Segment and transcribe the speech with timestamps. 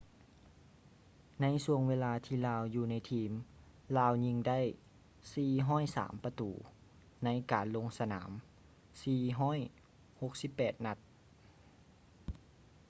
[1.41, 3.31] ໃນຊ່ວງເວລາທີ່ລາວຢູ່ໃນທີມ
[3.97, 4.59] ລາວຍິງໄດ້
[5.41, 6.51] 403 ປະຕູ
[7.23, 8.31] ໃນການລົງສະໜາມ
[10.21, 10.97] 468 ນັດ